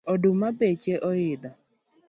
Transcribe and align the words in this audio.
Oduma 0.13 0.47
beche 0.59 0.93
oidho 1.09 1.49